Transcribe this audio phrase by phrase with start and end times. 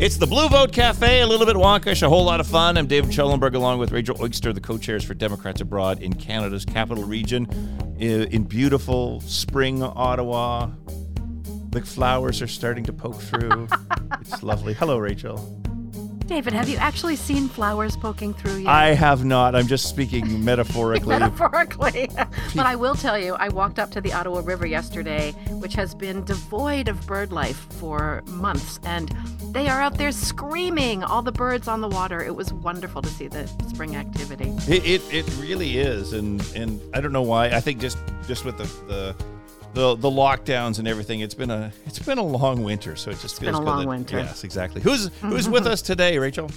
[0.00, 2.78] It's the Blue Vote Cafe, a little bit wonkish, a whole lot of fun.
[2.78, 6.64] I'm David Schellenberg along with Rachel Oyster, the co chairs for Democrats Abroad in Canada's
[6.64, 7.46] capital region
[7.98, 10.70] in beautiful spring Ottawa.
[11.68, 13.68] The flowers are starting to poke through.
[14.22, 14.72] it's lovely.
[14.72, 15.36] Hello, Rachel.
[16.30, 18.68] David, have you actually seen flowers poking through yet?
[18.68, 19.56] I have not.
[19.56, 21.08] I'm just speaking metaphorically.
[21.08, 22.08] metaphorically.
[22.54, 25.94] but I will tell you, I walked up to the Ottawa River yesterday, which has
[25.94, 29.10] been devoid of bird life for months, and
[29.52, 32.22] they are out there screaming, all the birds on the water.
[32.22, 34.52] It was wonderful to see the spring activity.
[34.68, 37.46] It, it, it really is, and and I don't know why.
[37.48, 39.16] I think just just with the the
[39.74, 41.20] the the lockdowns and everything.
[41.20, 43.58] It's been a it's been a long winter, so it just it's feels been a
[43.58, 44.18] good long that, winter.
[44.18, 44.80] Yes, exactly.
[44.80, 46.50] Who's who's with us today, Rachel?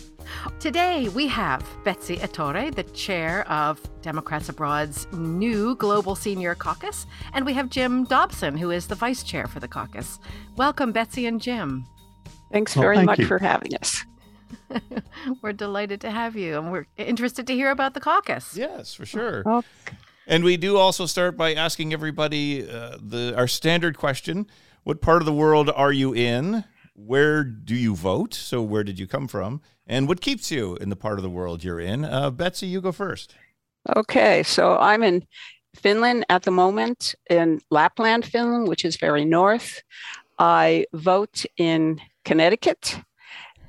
[0.59, 7.45] Today we have Betsy Ettore, the chair of Democrats Abroad's new Global Senior Caucus, and
[7.45, 10.19] we have Jim Dobson, who is the vice chair for the caucus.
[10.55, 11.85] Welcome, Betsy and Jim.
[12.53, 13.25] Thanks Well, very thank much you.
[13.27, 14.05] for having us.
[15.41, 18.55] we're delighted to have you, and we're interested to hear about the caucus.
[18.55, 19.43] Yes, for sure.
[19.45, 19.63] Oh,
[20.27, 24.47] And we do also start by asking everybody uh, the our standard question:
[24.83, 26.63] What part of the world are you in?
[26.95, 28.33] Where do you vote?
[28.35, 29.61] So where did you come from?
[29.87, 32.05] And what keeps you in the part of the world you're in?
[32.05, 33.35] Uh, Betsy, you go first.
[33.97, 35.25] okay, so I'm in
[35.75, 39.81] Finland at the moment, in Lapland, Finland, which is very north.
[40.37, 42.99] I vote in Connecticut.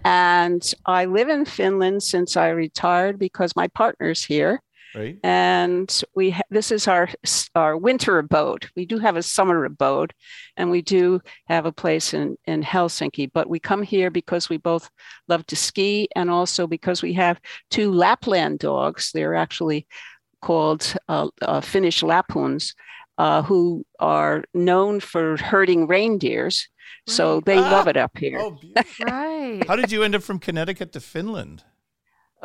[0.05, 4.61] And I live in Finland since I retired because my partner's here.
[4.95, 5.19] Right.
[5.25, 7.09] and we ha- this is our
[7.57, 8.71] our winter abode.
[8.77, 10.15] We do have a summer abode,
[10.57, 13.31] and we do have a place in in Helsinki.
[13.33, 14.89] But we come here because we both
[15.27, 19.11] love to ski, and also because we have two Lapland dogs.
[19.13, 19.89] They're actually
[20.41, 22.75] called uh, uh, Finnish Lapphunds,
[23.19, 26.69] uh, who are known for herding reindeers.
[27.07, 27.45] So Right.
[27.47, 27.91] they love Ah.
[27.91, 28.39] it up here.
[28.41, 28.59] Oh.
[29.01, 29.63] Right.
[29.69, 31.63] How did you end up from Connecticut to Finland?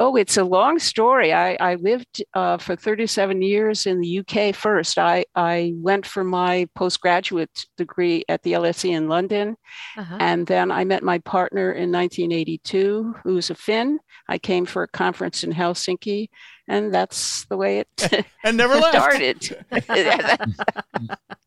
[0.01, 1.33] Oh, it's a long story.
[1.33, 4.97] I, I lived uh, for 37 years in the UK first.
[4.97, 9.57] I, I went for my postgraduate degree at the LSE in London.
[9.97, 10.17] Uh-huh.
[10.21, 13.99] And then I met my partner in 1982, who's a Finn.
[14.29, 16.29] I came for a conference in Helsinki,
[16.69, 18.95] and that's the way it And never left.
[18.95, 19.65] started.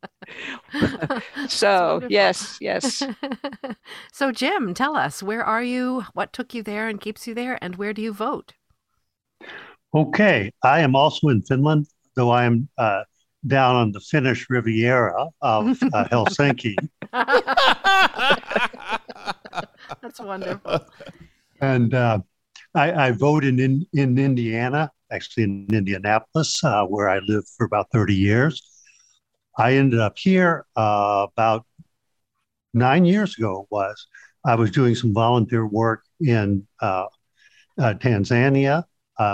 [1.48, 3.02] so, yes, yes.
[4.12, 6.04] so, Jim, tell us where are you?
[6.14, 7.58] What took you there and keeps you there?
[7.62, 8.54] And where do you vote?
[9.94, 13.02] Okay, I am also in Finland, though I am uh,
[13.46, 16.76] down on the Finnish Riviera of uh, Helsinki.
[20.00, 20.80] That's wonderful.
[21.60, 22.20] And uh,
[22.74, 27.66] I, I vote in, in, in Indiana, actually in Indianapolis, uh, where I lived for
[27.66, 28.71] about 30 years.
[29.56, 31.66] I ended up here uh, about
[32.72, 34.06] nine years ago, was.
[34.44, 37.04] I was doing some volunteer work in uh,
[37.78, 38.84] uh, Tanzania,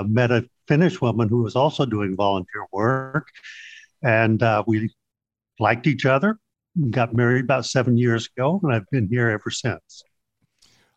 [0.07, 3.29] met a Finnish woman who was also doing volunteer work,
[4.03, 4.91] and uh, we
[5.59, 6.39] liked each other.
[6.91, 10.05] Got married about seven years ago, and I've been here ever since.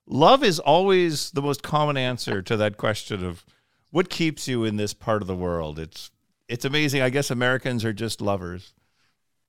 [0.05, 3.45] Love is always the most common answer to that question of
[3.91, 5.79] what keeps you in this part of the world.
[5.79, 6.11] It's
[6.49, 7.01] it's amazing.
[7.01, 8.73] I guess Americans are just lovers.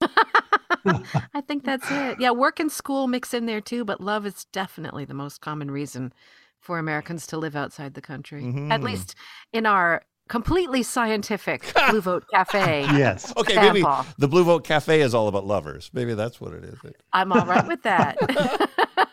[1.35, 2.19] I think that's it.
[2.21, 5.71] Yeah, work and school mix in there too, but love is definitely the most common
[5.71, 6.13] reason
[6.61, 8.45] for Americans to live outside the country.
[8.71, 8.85] At Mhm.
[8.85, 9.15] least
[9.53, 12.83] in our completely scientific Blue Vote Cafe.
[12.83, 13.33] Yes.
[13.37, 13.85] Okay, maybe
[14.19, 15.91] the Blue Vote Cafe is all about lovers.
[15.93, 16.79] Maybe that's what it is.
[17.13, 18.17] I'm all right with that.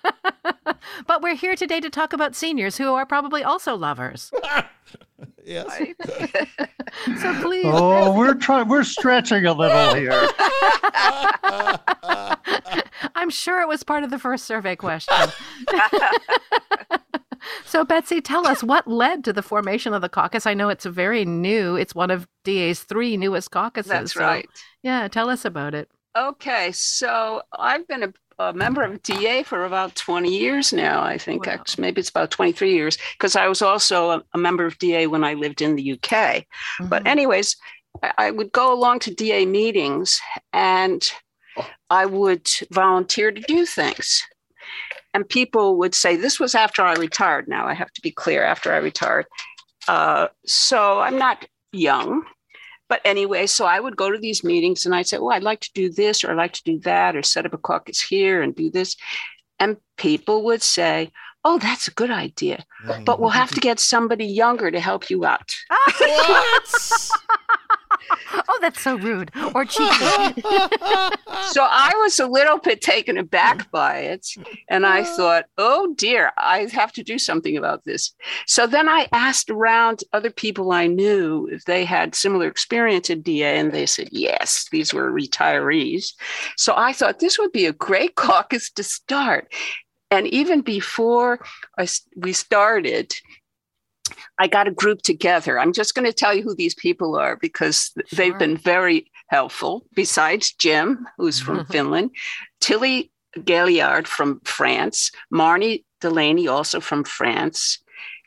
[1.07, 4.31] but we're here today to talk about seniors who are probably also lovers.
[5.49, 5.81] Yes.
[7.21, 7.65] So please.
[7.67, 8.67] Oh, we're trying.
[8.67, 10.27] We're stretching a little here.
[13.15, 15.15] I'm sure it was part of the first survey question.
[17.65, 20.45] so, Betsy, tell us what led to the formation of the caucus.
[20.45, 23.89] I know it's a very new, it's one of DA's three newest caucuses.
[23.89, 24.49] That's so, right.
[24.83, 25.89] Yeah, tell us about it.
[26.17, 31.03] Okay, so I've been a, a member of DA for about 20 years now.
[31.03, 31.53] I think Wow.
[31.53, 35.07] actually, maybe it's about 23 years because I was also a, a member of DA
[35.07, 36.45] when I lived in the UK.
[36.79, 37.07] But Mhm.
[37.07, 37.57] anyways,
[38.01, 40.19] I, I would go along to DA meetings
[40.53, 41.11] and
[41.89, 44.23] I would volunteer to do things.
[45.13, 47.47] And people would say, this was after I retired.
[47.47, 49.25] Now I have to be clear after I retired.
[49.87, 52.23] Uh, so I'm not young.
[52.89, 55.61] But anyway, so I would go to these meetings and I'd say, Oh, I'd like
[55.61, 58.41] to do this or I'd like to do that or set up a caucus here
[58.41, 58.97] and do this.
[59.59, 61.11] And people would say,
[61.45, 62.65] Oh, that's a good idea.
[63.05, 65.53] But we'll have to get somebody younger to help you out.
[65.69, 67.09] Ah, what?
[68.47, 70.41] Oh, that's so rude or cheeky.
[71.51, 74.27] so I was a little bit taken aback by it.
[74.69, 78.13] And I thought, oh dear, I have to do something about this.
[78.45, 83.21] So then I asked around other people I knew if they had similar experience in
[83.21, 86.13] DA, and they said, yes, these were retirees.
[86.57, 89.51] So I thought this would be a great caucus to start.
[90.11, 91.45] And even before
[91.77, 93.13] I, we started,
[94.37, 95.59] I got a group together.
[95.59, 98.03] I'm just going to tell you who these people are because sure.
[98.13, 99.85] they've been very helpful.
[99.95, 101.71] Besides Jim, who's from mm-hmm.
[101.71, 102.11] Finland,
[102.59, 103.11] Tilly
[103.43, 107.79] Galliard from France, Marnie Delaney, also from France,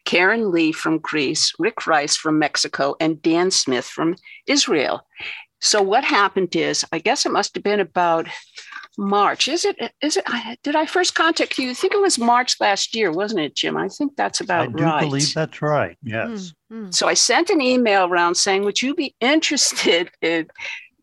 [0.05, 5.06] Karen Lee from Greece, Rick Rice from Mexico, and Dan Smith from Israel.
[5.61, 8.26] So what happened is, I guess it must have been about
[8.99, 9.49] March.
[9.49, 9.77] Is it?
[10.03, 10.25] Is it?
[10.62, 11.71] Did I first contact you?
[11.71, 13.77] I think it was March last year, wasn't it, Jim?
[13.77, 14.75] I think that's about right.
[14.75, 15.00] I do right.
[15.00, 15.97] believe that's right.
[16.03, 16.53] Yes.
[16.71, 16.91] Mm-hmm.
[16.91, 20.49] So I sent an email around saying, "Would you be interested in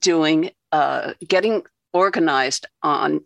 [0.01, 1.63] doing uh, getting
[1.93, 3.21] organized on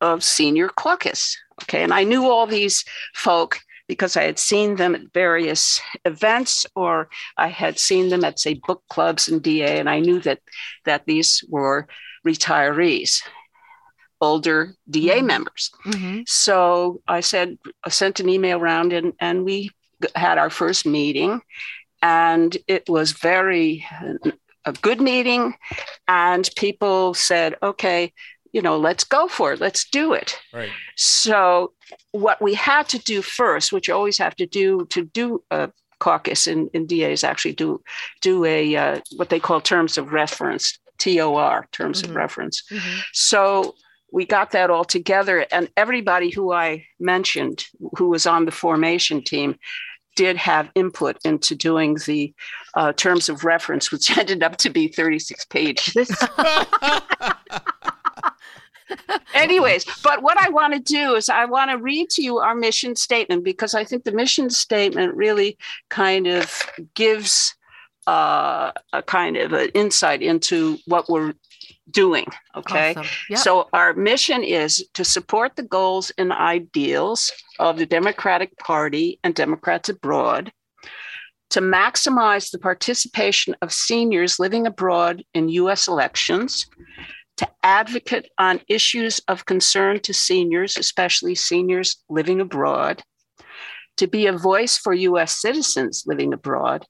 [0.00, 2.84] of senior caucus?" Okay, and I knew all these
[3.14, 8.40] folk because I had seen them at various events or I had seen them at
[8.40, 10.40] say book clubs and DA, and I knew that
[10.86, 11.86] that these were
[12.26, 13.22] retirees
[14.20, 15.26] older DA mm-hmm.
[15.26, 15.70] members.
[15.86, 16.20] Mm-hmm.
[16.26, 19.70] So I said, I sent an email around and, and we
[20.14, 21.40] had our first meeting.
[22.02, 23.86] And it was very
[24.64, 25.54] a good meeting.
[26.08, 28.12] And people said, okay,
[28.52, 29.60] you know, let's go for it.
[29.60, 30.38] Let's do it.
[30.52, 30.70] Right.
[30.96, 31.72] So
[32.12, 35.70] what we had to do first, which you always have to do to do a
[35.98, 37.82] caucus in, in DAs actually do
[38.20, 42.10] do a uh, what they call terms of reference, TOR, terms mm-hmm.
[42.10, 42.62] of reference.
[42.70, 42.98] Mm-hmm.
[43.12, 43.74] So
[44.16, 45.46] we got that all together.
[45.52, 47.66] And everybody who i mentioned
[47.96, 49.56] who was on the formation team
[50.16, 52.32] did have input into doing the
[52.74, 56.10] uh, terms of reference which ended up to be 36 pages.
[59.34, 62.54] Anyways but what i want to do is i want to read to you our
[62.54, 65.58] mission statement because i think the mission statement really
[65.90, 66.62] kind of
[66.94, 67.54] gives
[68.06, 71.34] uh, a kind of an insight into what we're
[71.90, 72.26] doing.
[72.56, 72.90] Okay.
[72.90, 73.10] Awesome.
[73.30, 73.38] Yep.
[73.38, 79.34] So our mission is to support the goals and ideals of the Democratic Party and
[79.34, 80.52] Democrats abroad,
[81.50, 86.66] to maximize the participation of seniors living abroad in US elections,
[87.36, 93.02] to advocate on issues of concern to seniors, especially seniors living abroad,
[93.96, 96.84] to be a voice for US citizens living abroad,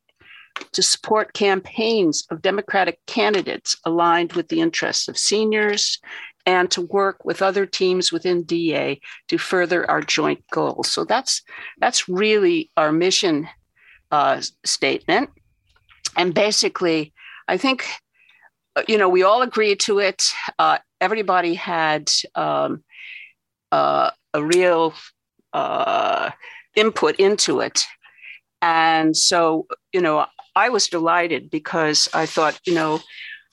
[0.73, 5.99] to support campaigns of Democratic candidates aligned with the interests of seniors,
[6.45, 10.91] and to work with other teams within DA to further our joint goals.
[10.91, 11.43] So that's
[11.79, 13.49] that's really our mission
[14.11, 15.31] uh, statement,
[16.17, 17.13] and basically,
[17.49, 17.87] I think
[18.77, 20.25] uh, you know we all agreed to it.
[20.59, 22.85] Uh, everybody had um,
[23.73, 24.95] uh, a real
[25.53, 26.31] uh,
[26.77, 27.85] input into it.
[28.63, 30.27] And so, you know,
[30.57, 33.01] I was delighted because I thought, you know,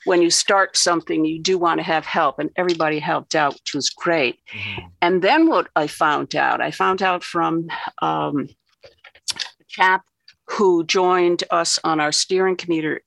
[0.05, 3.73] when you start something, you do want to have help, and everybody helped out, which
[3.75, 4.39] was great.
[4.53, 4.87] Mm-hmm.
[5.01, 7.67] And then what I found out, I found out from
[8.01, 8.49] um,
[8.83, 10.03] a chap
[10.49, 12.99] who joined us on our steering committee,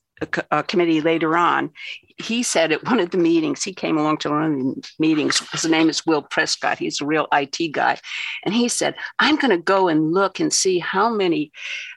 [0.50, 1.70] uh, committee later on.
[2.18, 5.38] He said at one of the meetings, he came along to one of the meetings.
[5.50, 6.78] His name is Will Prescott.
[6.78, 7.98] He's a real IT guy.
[8.44, 11.52] And he said, I'm going to go and look and see how many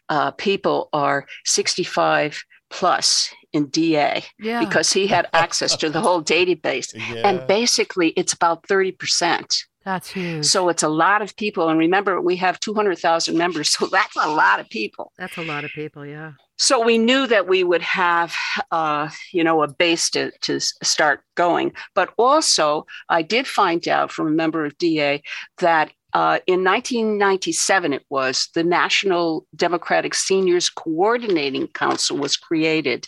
[0.10, 4.64] uh, people are 65 plus in DA yeah.
[4.64, 6.94] because he had access to the whole database.
[6.94, 7.28] Yeah.
[7.28, 9.64] And basically, it's about 30%.
[9.86, 10.46] That's huge.
[10.46, 11.70] So it's a lot of people.
[11.70, 13.70] And remember, we have 200,000 members.
[13.80, 15.12] So that's a lot of people.
[15.18, 16.34] That's a lot of people, yeah.
[16.60, 18.36] So we knew that we would have,
[18.70, 21.72] uh, you know, a base to, to start going.
[21.96, 25.24] But also, I did find out from a member of DA
[25.60, 33.08] that uh, in 1997, it was the National Democratic Seniors Coordinating Council was created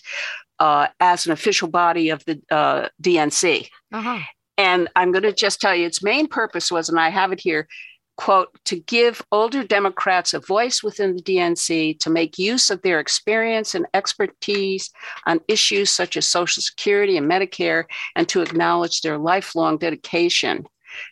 [0.59, 3.67] uh, as an official body of the uh, DNC.
[3.91, 4.19] Uh-huh.
[4.57, 7.39] And I'm going to just tell you its main purpose was, and I have it
[7.39, 7.67] here,
[8.21, 12.99] quote, to give older Democrats a voice within the DNC to make use of their
[12.99, 14.91] experience and expertise
[15.25, 17.85] on issues such as Social Security and Medicare,
[18.15, 20.67] and to acknowledge their lifelong dedication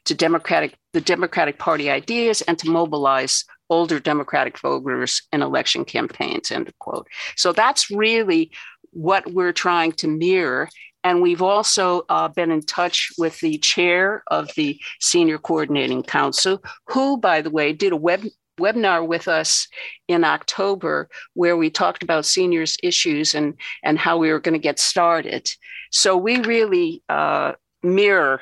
[0.06, 6.52] to Democratic the Democratic Party ideas and to mobilize older Democratic voters in election campaigns.
[6.52, 7.08] End quote.
[7.36, 8.52] So that's really
[8.92, 10.70] what we're trying to mirror.
[11.04, 16.62] And we've also uh, been in touch with the chair of the Senior Coordinating Council,
[16.88, 18.24] who, by the way, did a web
[18.60, 19.68] webinar with us
[20.08, 23.54] in October where we talked about seniors issues and
[23.84, 25.50] and how we were going to get started.
[25.92, 28.42] So we really uh, mirror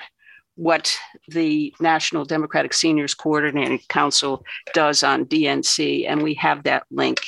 [0.56, 0.98] what
[1.28, 7.20] the National Democratic Seniors Coordinating Council does on DNC, and we have that link.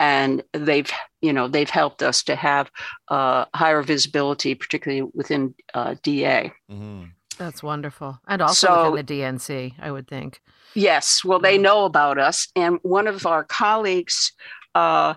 [0.00, 0.90] And they've,
[1.22, 2.70] you know, they've helped us to have
[3.08, 6.52] uh, higher visibility, particularly within uh, DA.
[6.70, 7.04] Mm-hmm.
[7.38, 10.40] That's wonderful, and also so, within the DNC, I would think.
[10.74, 14.32] Yes, well, they know about us, and one of our colleagues
[14.74, 15.14] uh,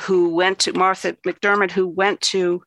[0.00, 2.62] who went to Martha McDermott, who went to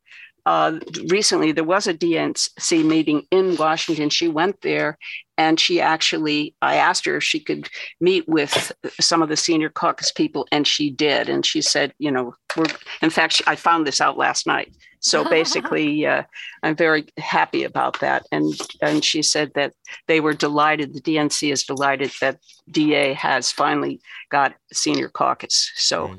[0.46, 4.10] uh, recently there was a DNC meeting in Washington.
[4.10, 4.98] She went there
[5.40, 7.70] and she actually, I asked her if she could
[8.02, 11.30] meet with some of the senior caucus people, and she did.
[11.30, 12.66] And she said, you know, we're,
[13.02, 14.76] in fact, she, I found this out last night.
[15.00, 16.24] So basically, uh,
[16.62, 18.26] I'm very happy about that.
[18.34, 19.72] And, and she said that
[20.08, 25.72] they were delighted, the DNC is delighted that DA has finally got senior caucus.
[25.76, 26.16] So.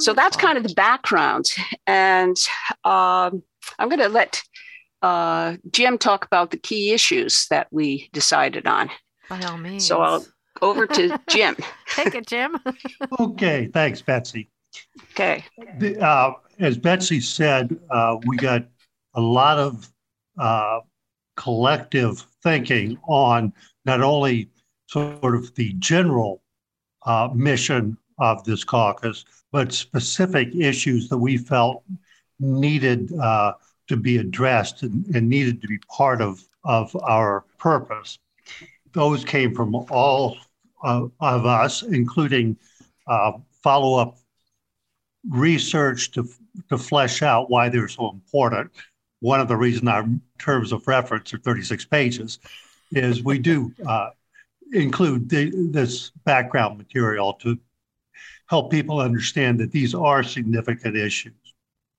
[0.00, 1.46] So that's kind of the background.
[1.86, 2.36] And
[2.84, 3.42] um,
[3.78, 4.42] I'm going to let
[5.02, 8.90] uh, Jim talk about the key issues that we decided on.
[9.28, 9.86] By all means.
[9.86, 10.24] So I'll
[10.62, 11.56] over to Jim.
[11.94, 12.56] Take it, Jim.
[13.20, 13.68] okay.
[13.72, 14.50] Thanks, Betsy.
[15.12, 15.44] Okay.
[15.78, 18.64] The, uh, as Betsy said, uh, we got
[19.14, 19.90] a lot of
[20.38, 20.80] uh,
[21.36, 23.52] collective thinking on
[23.84, 24.50] not only
[24.88, 26.42] sort of the general
[27.04, 31.82] uh, mission of this caucus, but specific issues that we felt
[32.40, 33.52] needed uh,
[33.88, 38.18] to be addressed and, and, needed to be part of, of our purpose.
[38.92, 40.36] Those came from all
[40.82, 42.56] of us, including
[43.06, 43.32] uh,
[43.62, 44.18] follow up
[45.30, 46.28] research to,
[46.68, 48.70] to flesh out why they're so important.
[49.20, 50.06] One of the reasons our
[50.38, 52.38] terms of reference are 36 pages
[52.92, 54.10] is we do uh,
[54.72, 57.58] include the, this background material to
[58.46, 61.34] help people understand that these are significant issues.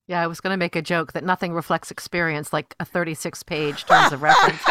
[0.08, 3.44] Yeah, I was going to make a joke that nothing reflects experience like a 36
[3.44, 4.64] page terms of reference.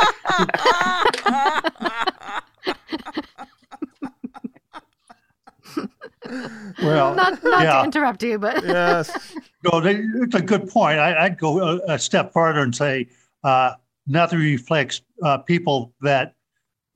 [6.83, 7.79] well, not, not yeah.
[7.79, 10.99] to interrupt you, but yes, no, it's a good point.
[10.99, 13.09] I, would go a, a, step further and say
[13.45, 13.73] uh,
[14.07, 16.36] nothing reflects uh, people that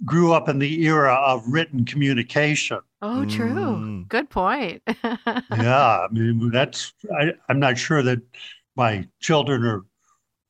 [0.04, 2.80] grew up in the era of written communication.
[3.02, 3.54] Oh, true.
[3.54, 4.08] Mm.
[4.08, 4.82] Good point.
[5.04, 6.92] yeah, I mean that's.
[7.18, 8.20] I, I'm not sure that
[8.76, 9.84] my children or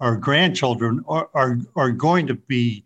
[0.00, 2.85] or grandchildren are, are are going to be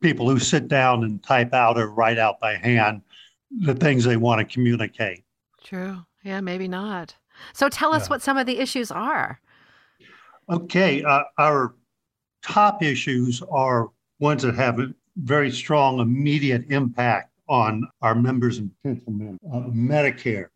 [0.00, 3.02] people who sit down and type out or write out by hand
[3.50, 5.24] the things they want to communicate.
[5.62, 6.04] True.
[6.22, 7.14] Yeah, maybe not.
[7.52, 8.10] So tell us yeah.
[8.10, 9.40] what some of the issues are.
[10.50, 11.74] Okay, uh, our
[12.42, 18.70] top issues are ones that have a very strong immediate impact on our members and
[18.82, 19.38] potential members.
[19.52, 20.46] Uh, Medicare,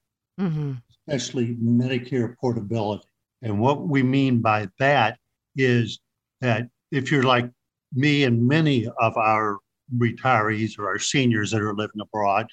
[0.41, 0.75] mm-hmm.
[1.09, 3.07] especially Medicare portability.
[3.43, 5.19] And what we mean by that
[5.57, 5.99] is
[6.41, 7.51] that if you're like
[7.93, 9.59] me and many of our
[9.97, 12.47] retirees or our seniors that are living abroad,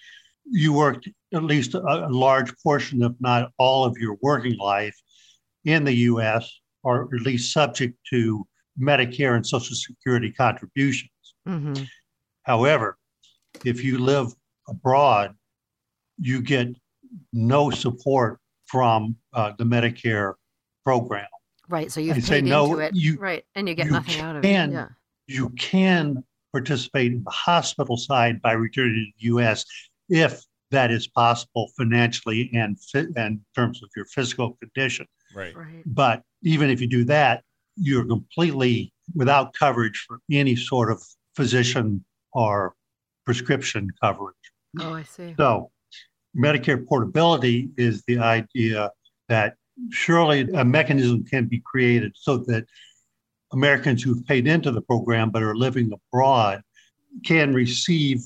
[0.46, 4.96] you worked at least a, a large portion, if not all of your working life
[5.66, 8.46] in the US, or at least subject to
[8.82, 11.12] Medicare and Social Security contributions.
[11.48, 11.84] Mm-hmm.
[12.50, 12.98] However,
[13.64, 14.34] if you live
[14.68, 15.36] abroad,
[16.18, 16.70] you get
[17.32, 20.34] no support from uh, the Medicare
[20.84, 21.28] program.
[21.70, 21.92] Right.
[21.92, 22.96] So you paid no, into it.
[22.96, 23.46] You, right.
[23.54, 24.48] And you get you nothing out of it.
[24.50, 24.88] Yeah.
[25.28, 29.64] You can participate in the hospital side by returning to the U.S.
[30.10, 30.42] if
[30.72, 35.06] that is possible financially and in terms of your physical condition.
[35.36, 35.56] Right.
[35.56, 35.84] right.
[35.86, 37.44] But even if you do that,
[37.76, 41.04] you're completely without coverage for any sort of
[41.36, 42.04] physician
[42.34, 42.76] or
[43.26, 44.36] prescription coverage.
[44.80, 45.36] Oh, I see.
[45.38, 45.72] So,
[46.38, 48.92] Medicare portability is the idea
[49.30, 49.56] that
[49.92, 52.66] surely a mechanism can be created so that
[53.52, 56.62] Americans who've paid into the program but are living abroad
[57.26, 58.22] can receive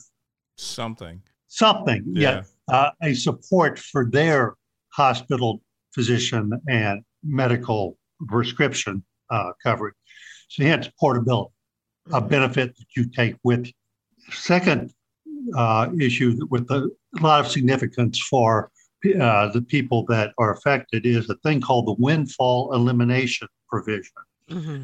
[0.57, 1.21] something.
[1.47, 4.55] Something, yeah, yeah uh, a support for their
[4.89, 5.61] hospital
[5.93, 9.95] physician and medical prescription uh, coverage.
[10.49, 11.51] So, hence portability,
[12.07, 12.27] a mm-hmm.
[12.27, 13.73] benefit that you take with you.
[14.31, 14.93] Second
[15.55, 16.89] uh, issue with a
[17.21, 18.71] lot of significance for
[19.19, 24.13] uh, the people that are affected is a thing called the windfall elimination provision,
[24.49, 24.83] mm-hmm.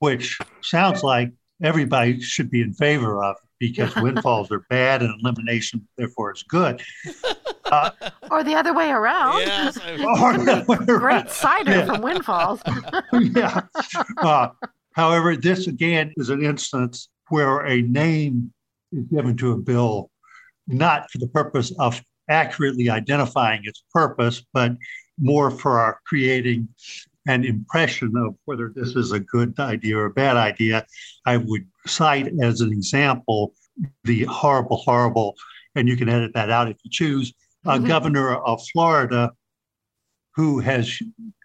[0.00, 1.32] which sounds like
[1.62, 6.82] everybody should be in favor of because windfalls are bad and elimination therefore is good.
[7.64, 7.90] Uh,
[8.30, 9.40] or the other way around.
[9.40, 11.86] Yes, or the way Great cider yeah.
[11.86, 12.60] from windfalls.
[13.12, 13.62] yeah.
[14.18, 14.48] Uh,
[14.92, 18.52] however, this again is an instance where a name
[18.92, 20.10] is given to a bill
[20.66, 24.72] not for the purpose of accurately identifying its purpose, but
[25.18, 26.68] more for our creating
[27.26, 30.86] an impression of whether this is a good idea or a bad idea.
[31.26, 33.54] I would cite as an example
[34.04, 35.36] the horrible, horrible,
[35.74, 37.32] and you can edit that out if you choose,
[37.66, 37.86] mm-hmm.
[37.86, 39.32] governor of Florida
[40.34, 40.98] who has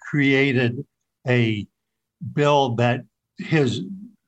[0.10, 0.86] created
[1.28, 1.68] a
[2.34, 3.02] bill that
[3.38, 3.82] his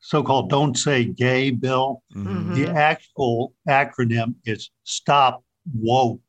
[0.06, 2.04] so-called "Don't Say Gay" bill.
[2.14, 2.54] Mm-hmm.
[2.54, 5.42] The actual acronym is "Stop
[5.74, 6.20] Woke."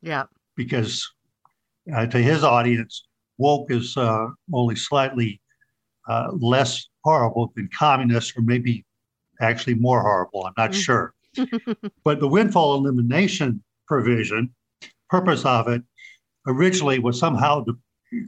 [0.00, 0.24] Yeah.
[0.56, 1.06] Because
[1.94, 5.42] uh, to his audience, woke is uh, only slightly
[6.08, 8.84] uh, less horrible than communist, or maybe
[9.42, 10.46] actually more horrible.
[10.46, 10.80] I'm not mm-hmm.
[10.80, 11.14] sure.
[12.04, 14.54] but the windfall elimination provision,
[15.10, 15.82] purpose of it
[16.46, 17.76] originally was somehow to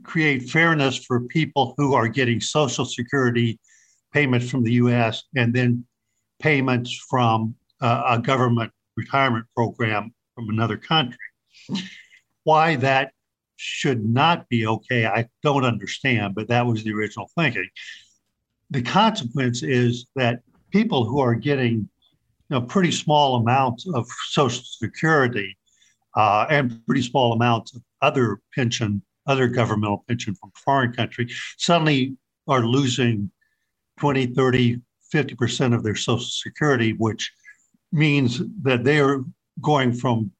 [0.02, 3.58] create fairness for people who are getting Social Security
[4.14, 5.84] payments from the US and then
[6.38, 11.18] payments from uh, a government retirement program from another country.
[12.44, 13.10] Why that
[13.56, 17.68] should not be okay, I don't understand, but that was the original thinking.
[18.70, 20.40] The consequence is that
[20.70, 21.88] people who are getting
[22.50, 25.56] you know, pretty small amounts of Social Security
[26.16, 32.16] uh, and pretty small amounts of other pension, other governmental pension from foreign country, suddenly
[32.46, 33.30] are losing
[33.98, 34.80] 20, 30,
[35.14, 37.32] 50% of their Social Security, which
[37.92, 39.24] means that they are
[39.60, 40.30] going from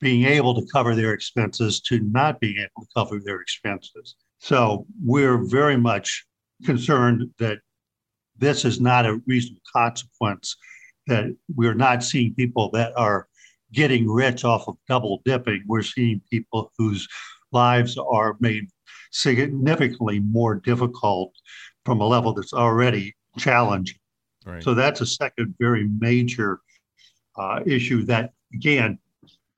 [0.00, 4.14] being able to cover their expenses to not being able to cover their expenses.
[4.38, 6.24] So we're very much
[6.64, 7.58] concerned that
[8.36, 10.56] this is not a reasonable consequence,
[11.08, 13.26] that we're not seeing people that are
[13.72, 15.64] getting rich off of double dipping.
[15.66, 17.08] We're seeing people whose
[17.50, 18.68] lives are made
[19.10, 21.34] significantly more difficult
[21.84, 23.98] from a level that's already challenging.
[24.44, 24.62] Right.
[24.62, 26.60] So that's a second very major
[27.36, 28.98] uh, issue that, again,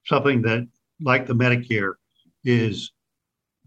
[0.07, 0.67] something that,
[1.01, 1.95] like the Medicare,
[2.45, 2.93] is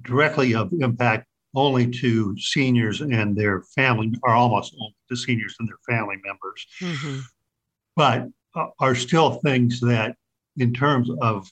[0.02, 5.70] directly of impact only to seniors and their family, or almost only to seniors and
[5.70, 7.20] their family members, mm-hmm.
[7.96, 10.16] but uh, are still things that,
[10.58, 11.48] in terms of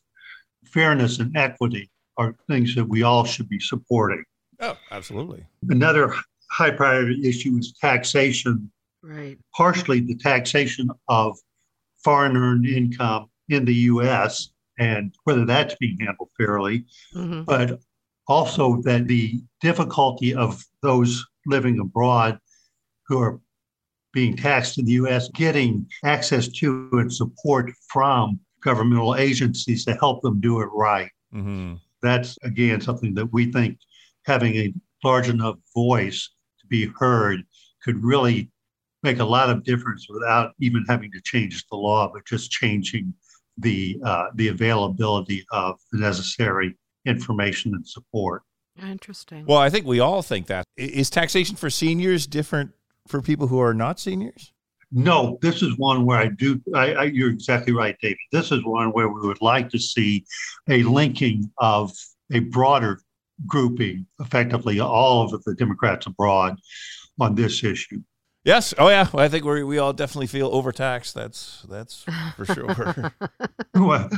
[0.65, 4.23] fairness and equity, are things that we all should be supporting.
[4.59, 5.45] Oh, absolutely.
[5.69, 6.13] Another
[6.51, 8.71] high priority issue is taxation.
[9.01, 9.37] Right.
[9.55, 11.37] Partially the taxation of
[12.03, 16.85] foreign earned income in the US and whether that's being handled fairly,
[17.15, 17.43] mm-hmm.
[17.43, 17.79] but
[18.27, 22.39] also that the difficulty of those living abroad
[23.07, 23.39] who are
[24.13, 30.21] being taxed in the US getting access to and support from governmental agencies to help
[30.21, 31.09] them do it right.
[31.33, 31.75] Mm-hmm.
[32.01, 33.77] That's again something that we think
[34.25, 36.40] having a large enough voice to
[36.71, 37.43] be heard
[37.83, 38.49] could really
[39.03, 43.13] make a lot of difference without even having to change the law, but just changing
[43.57, 48.41] the uh, the availability of the necessary information and support.
[48.81, 49.45] Interesting.
[49.45, 52.71] Well, I think we all think that is taxation for seniors different
[53.07, 54.53] for people who are not seniors.
[54.93, 56.61] No, this is one where I do.
[56.73, 58.17] I, I, you're exactly right, David.
[58.31, 60.25] This is one where we would like to see
[60.69, 61.91] a linking of
[62.33, 62.99] a broader
[63.47, 66.57] grouping, effectively all of the Democrats abroad,
[67.19, 68.01] on this issue.
[68.43, 68.73] Yes.
[68.77, 69.07] Oh, yeah.
[69.13, 71.13] Well, I think we we all definitely feel overtaxed.
[71.13, 73.13] That's that's for sure.
[73.75, 74.09] well,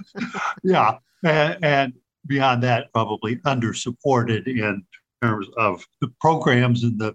[0.64, 1.94] yeah, and, and
[2.26, 4.84] beyond that, probably undersupported in
[5.22, 7.14] terms of the programs and the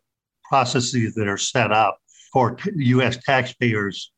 [0.49, 1.99] processes that are set up
[2.33, 3.17] for t- U.S.
[3.25, 4.13] taxpayers.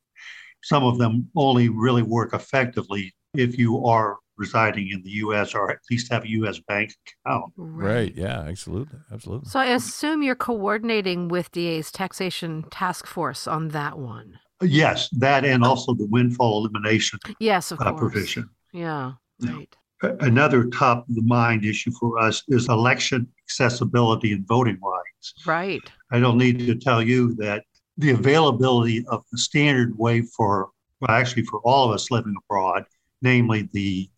[0.63, 5.55] Some of them only really work effectively if you are residing in the U.S.
[5.55, 6.59] or at least have a U.S.
[6.67, 7.53] bank account.
[7.57, 7.95] Right.
[7.95, 8.15] right.
[8.17, 8.41] Yeah.
[8.41, 8.99] Absolutely.
[9.13, 9.49] Absolutely.
[9.49, 14.39] So I assume you're coordinating with DA's taxation task force on that one.
[14.63, 17.19] Yes, that and also the windfall elimination.
[17.39, 18.01] Yes, of uh, course.
[18.01, 18.51] Provision.
[18.73, 19.13] Yeah.
[19.43, 19.75] Right.
[20.21, 25.35] Another top of the mind issue for us is election accessibility and voting rights.
[25.47, 25.81] Right.
[26.11, 27.65] I don't need to tell you that
[27.99, 32.85] the availability of the standard way for, well, actually for all of us living abroad,
[33.21, 34.09] namely the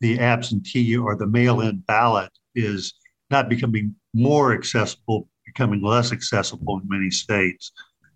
[0.00, 2.94] the absentee or the mail-in ballot is
[3.30, 7.72] not becoming more accessible, becoming less accessible in many states.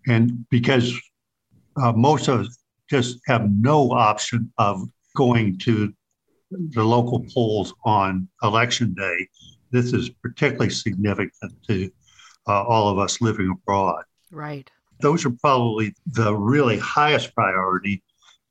[0.06, 0.92] And because
[1.82, 2.58] uh, most of us
[2.90, 4.82] just have no option of
[5.16, 5.92] going to
[6.50, 9.28] the local polls on election day,
[9.70, 11.90] this is particularly significant to
[12.46, 14.04] uh, all of us living abroad.
[14.30, 14.70] Right.
[15.00, 18.02] Those are probably the really highest priority,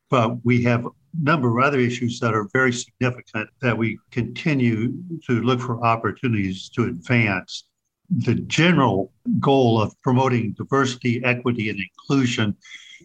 [0.10, 0.88] but we have
[1.22, 4.94] number of other issues that are very significant that we continue
[5.28, 7.66] to look for opportunities to advance.
[8.10, 12.56] The general goal of promoting diversity, equity, and inclusion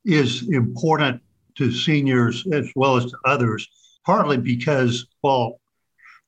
[0.04, 1.20] is important
[1.56, 3.68] to seniors as well as to others
[4.08, 5.60] partly because, well,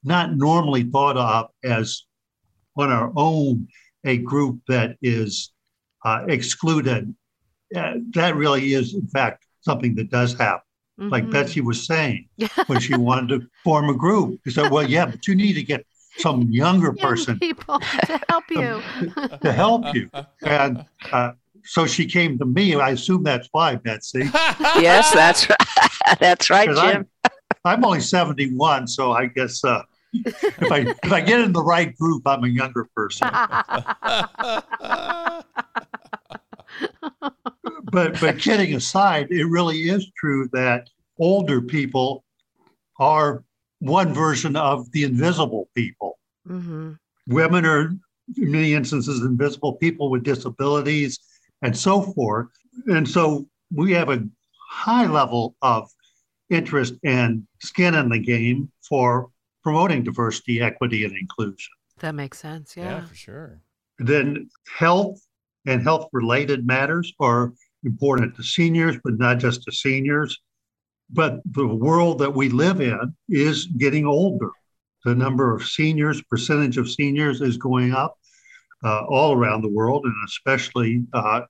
[0.05, 2.03] not normally thought of as
[2.77, 3.67] on our own
[4.05, 5.53] a group that is
[6.05, 7.15] uh, excluded.
[7.75, 10.61] Uh, that really is, in fact, something that does happen.
[11.01, 11.09] Mm-hmm.
[11.09, 12.29] Like Betsy was saying
[12.67, 14.39] when she wanted to form a group.
[14.45, 15.87] She said, Well, yeah, but you need to get
[16.19, 18.83] some younger Young person people to help you.
[19.43, 20.11] to help you.
[20.43, 21.33] And uh,
[21.65, 24.21] so she came to me i assume that's why betsy.
[24.79, 26.19] Yes that's right.
[26.19, 27.07] That's right jim.
[27.25, 27.31] I'm,
[27.65, 29.83] I'm, only 71 so i guess uh,
[30.13, 33.29] if i if i get in the right group i'm a younger person
[37.91, 42.25] but but kidding aside it really is true that older people
[42.99, 43.45] are
[43.81, 46.19] one version of the invisible people.
[46.49, 46.93] Mm-hmm.
[47.29, 47.93] Women are,
[48.37, 51.19] in many instances, invisible people with disabilities
[51.63, 52.49] and so forth.
[52.87, 54.23] And so we have a
[54.69, 55.91] high level of
[56.51, 59.31] interest and skin in the game for
[59.63, 61.71] promoting diversity, equity, and inclusion.
[61.99, 62.77] That makes sense.
[62.77, 62.85] Yeah.
[62.85, 63.61] Yeah, for sure.
[63.99, 65.21] Then health
[65.67, 67.53] and health related matters are
[67.85, 70.39] important to seniors, but not just to seniors.
[71.11, 74.51] But the world that we live in is getting older.
[75.05, 78.17] The number of seniors, percentage of seniors is going up
[78.85, 81.43] uh, all around the world, and especially uh,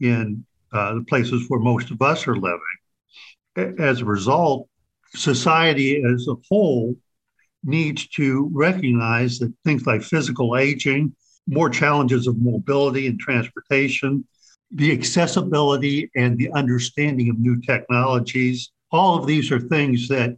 [0.00, 2.60] in uh, the places where most of us are living.
[3.78, 4.68] As a result,
[5.14, 6.96] society as a whole
[7.62, 11.14] needs to recognize that things like physical aging,
[11.46, 14.26] more challenges of mobility and transportation,
[14.74, 20.36] the accessibility and the understanding of new technologies, all of these are things that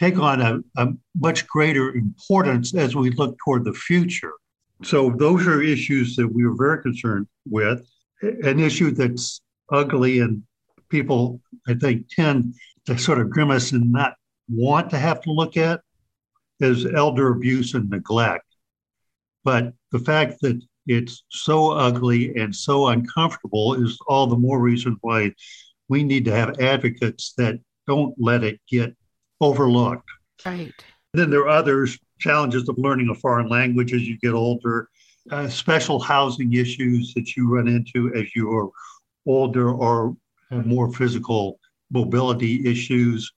[0.00, 4.32] take on a, a, much greater importance as we look toward the future.
[4.82, 7.88] So, those are issues that we are very concerned with.
[8.22, 9.40] An issue that's
[9.72, 10.42] ugly and
[10.88, 12.54] people, I think, tend
[12.86, 14.14] to sort of grimace and not
[14.48, 15.80] want to have to look at
[16.60, 18.44] is elder abuse and neglect.
[19.44, 24.96] But the fact that it's so ugly and so uncomfortable is all the more reason
[25.02, 25.32] why
[25.88, 28.96] we need to have advocates that don't let it get
[29.40, 30.08] overlooked.
[30.44, 30.72] Right.
[31.14, 34.88] Then there are others, challenges of learning a foreign language as you get older,
[35.30, 38.68] uh, special housing issues that you run into as you are
[39.26, 40.16] older or
[40.50, 43.30] have more physical mobility issues.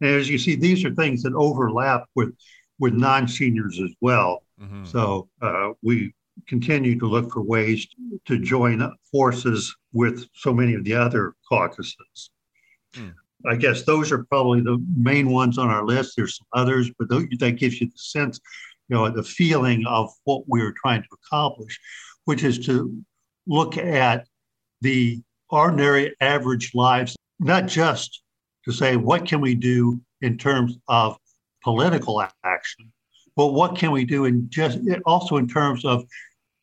[0.00, 2.34] And as you see, these are things that overlap with,
[2.78, 4.42] with non seniors as well.
[4.60, 4.84] Mm-hmm.
[4.84, 6.12] So uh, we
[6.46, 7.86] continue to look for ways
[8.26, 12.30] to join forces with so many of the other caucuses.
[12.94, 13.14] Mm.
[13.46, 16.14] I guess those are probably the main ones on our list.
[16.16, 18.40] There's some others, but that gives you the sense,
[18.88, 21.78] you know, the feeling of what we're trying to accomplish,
[22.24, 23.00] which is to
[23.46, 24.26] look at
[24.80, 25.20] the
[25.50, 28.22] ordinary average lives, not just
[28.64, 31.16] to say what can we do in terms of
[31.62, 32.92] political action,
[33.36, 36.04] but what can we do in just also in terms of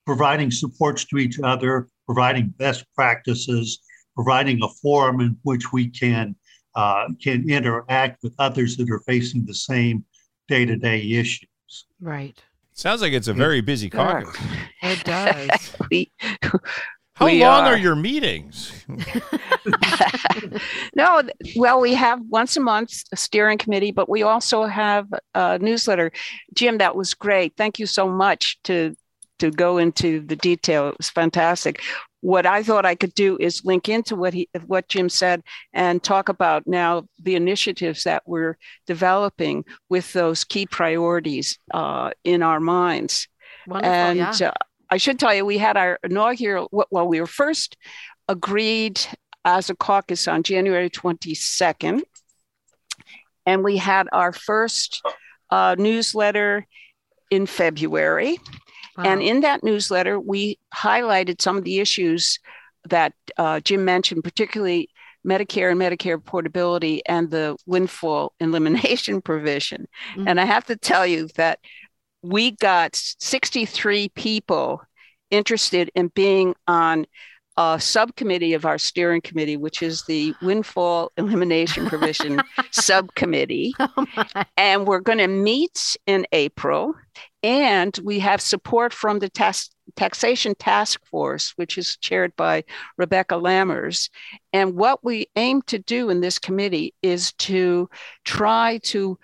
[0.05, 3.79] providing supports to each other, providing best practices,
[4.15, 6.35] providing a forum in which we can
[6.75, 10.03] uh, can interact with others that are facing the same
[10.49, 11.47] day-to-day issues.
[12.01, 12.37] Right.
[12.73, 14.37] Sounds like it's a very busy caucus.
[14.81, 15.77] It does.
[15.89, 16.11] we,
[17.13, 17.73] How we long are.
[17.73, 18.85] are your meetings?
[20.95, 21.21] no,
[21.55, 26.11] well, we have once a month a steering committee, but we also have a newsletter.
[26.53, 27.53] Jim, that was great.
[27.55, 28.93] Thank you so much to
[29.51, 30.89] to go into the detail.
[30.89, 31.81] It was fantastic.
[32.21, 36.01] What I thought I could do is link into what he, what Jim said, and
[36.01, 42.60] talk about now the initiatives that we're developing with those key priorities uh, in our
[42.60, 43.27] minds.
[43.67, 44.49] Wonderful, and yeah.
[44.49, 44.53] uh,
[44.89, 46.69] I should tell you, we had our inaugural.
[46.71, 47.77] Well, we were first
[48.27, 48.99] agreed
[49.43, 52.01] as a caucus on January 22nd,
[53.45, 55.03] and we had our first
[55.51, 56.65] uh, newsletter
[57.29, 58.39] in February.
[58.97, 62.39] And in that newsletter, we highlighted some of the issues
[62.89, 64.89] that uh, Jim mentioned, particularly
[65.25, 69.88] Medicare and Medicare portability and the windfall elimination provision.
[70.12, 70.27] Mm-hmm.
[70.27, 71.60] And I have to tell you that
[72.21, 74.81] we got 63 people
[75.31, 77.05] interested in being on
[77.58, 83.73] a subcommittee of our steering committee, which is the windfall elimination provision subcommittee.
[83.79, 84.05] Oh
[84.58, 86.93] and we're going to meet in April.
[87.45, 92.63] And we have support from the tax, taxation task force, which is chaired by
[92.97, 94.10] Rebecca Lammers.
[94.51, 97.88] And what we aim to do in this committee is to
[98.23, 99.19] try to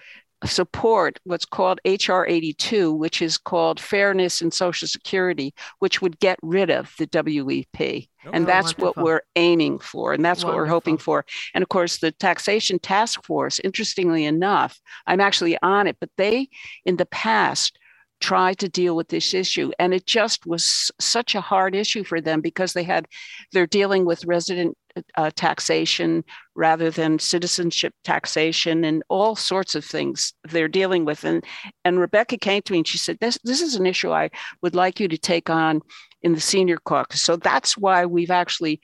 [0.46, 6.38] support what's called HR 82, which is called Fairness in Social Security, which would get
[6.44, 8.08] rid of the WEP.
[8.24, 8.86] Oh, and that's wonderful.
[8.86, 11.26] what we're aiming for, and that's what we're hoping for.
[11.56, 16.50] And of course, the Taxation Task Force, interestingly enough, I'm actually on it, but they,
[16.86, 17.80] in the past,
[18.22, 19.72] tried to deal with this issue.
[19.80, 23.08] And it just was such a hard issue for them because they had
[23.52, 24.78] they're dealing with resident
[25.16, 26.24] uh, taxation
[26.56, 31.24] rather than citizenship taxation and all sorts of things they're dealing with.
[31.24, 31.44] And
[31.84, 34.30] and Rebecca came to me and she said this this is an issue I
[34.62, 35.82] would like you to take on
[36.22, 37.22] in the senior caucus.
[37.22, 38.80] So that's why we've actually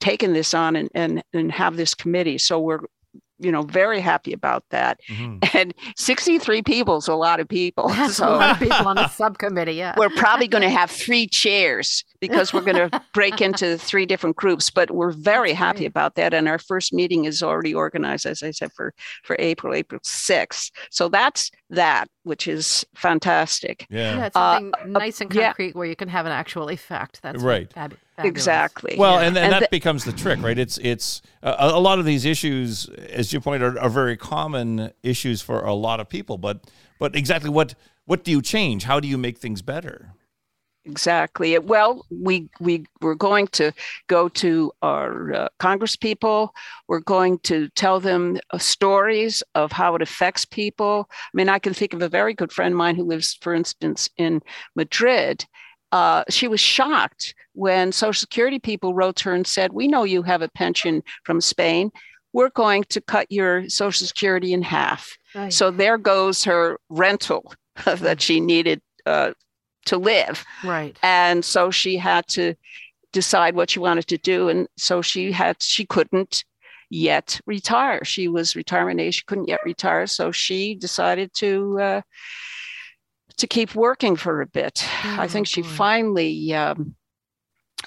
[0.00, 2.38] taken this on and and, and have this committee.
[2.38, 2.80] So we're
[3.42, 5.38] you know very happy about that Mhm.
[5.54, 8.96] and 63 people is a lot of people That's a so lot of people on
[8.96, 9.74] the subcommittee.
[9.74, 9.94] Yeah.
[9.96, 14.36] we're probably going to have three chairs because we're going to break into three different
[14.36, 15.86] groups but we're very That's happy great.
[15.88, 19.74] about that and our first meeting is already organized as i said for for april
[19.74, 24.16] april 6th so that's that which is fantastic Yeah.
[24.16, 25.46] yeah, it's Uh, something nice and yeah.
[25.46, 27.20] concrete where you can have an actual effect.
[27.22, 27.72] That's Right.
[27.72, 28.42] fab- fabulous.
[28.42, 29.26] exactly Well, Yeah.
[29.26, 30.58] and then And that the- becomes the trick, right?
[30.58, 32.88] It's it's uh, a, a lot of these issues,
[33.20, 36.38] as you point out, are very common issues for a lot of people.
[36.38, 36.64] But
[36.98, 38.84] but exactly what what do you change?
[38.84, 40.14] How do you make things better?
[40.84, 43.72] exactly well we we we're going to
[44.08, 46.52] go to our uh, congress people
[46.88, 51.56] we're going to tell them uh, stories of how it affects people i mean i
[51.56, 54.42] can think of a very good friend of mine who lives for instance in
[54.74, 55.44] madrid
[55.92, 60.04] uh, she was shocked when social security people wrote to her and said we know
[60.04, 61.92] you have a pension from spain.
[62.32, 65.16] We're going to cut your social security in half.
[65.34, 65.52] Right.
[65.52, 69.32] so there goes her rental that she needed uh,
[69.86, 70.44] to live.
[70.64, 70.98] Right.
[71.02, 72.54] and so she had to
[73.12, 76.44] decide what she wanted to do and so she had she couldn't
[76.88, 78.02] yet retire.
[78.04, 82.00] She was retirement age she couldn't yet retire so she decided to uh,
[83.42, 85.68] to keep working for a bit i Oh, think she boy.
[85.68, 86.94] finally um,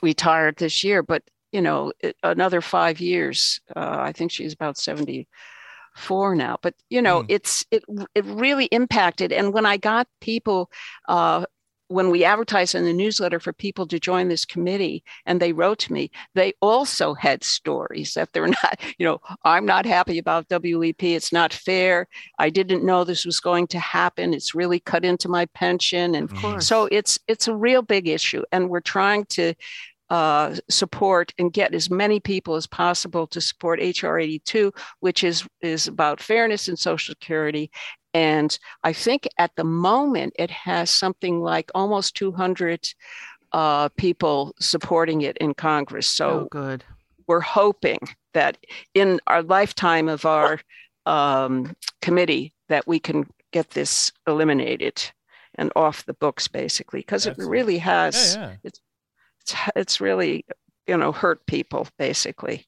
[0.01, 4.77] retired this year but you know it- another five years uh, i think she's about
[4.77, 7.25] 74 now but you know Mm.
[7.29, 10.69] it's it it really impacted and when i got people
[11.07, 11.45] uh,
[11.87, 15.79] when we advertised in the newsletter for people to join this committee and they wrote
[15.79, 20.45] to me they also had stories that they're not you know i'm not happy about
[20.49, 22.07] wep it's not fair
[22.39, 26.29] i didn't know this was going to happen it's really cut into my pension and
[26.63, 29.53] so it's it's a real big issue and we're trying to
[30.11, 35.47] uh, support and get as many people as possible to support hr 82 which is
[35.61, 37.71] is about fairness in social security
[38.15, 42.89] and i think at the moment it has something like almost 200
[43.51, 46.83] uh, people supporting it in congress so oh, good.
[47.27, 47.99] we're hoping
[48.33, 48.57] that
[48.93, 50.59] in our lifetime of our
[51.05, 55.01] um, committee that we can get this eliminated
[55.55, 58.55] and off the books basically because it really has Yeah, yeah.
[58.63, 58.81] it's
[59.75, 60.45] it's really
[60.87, 62.65] you know hurt people basically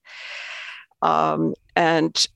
[1.02, 2.28] um, and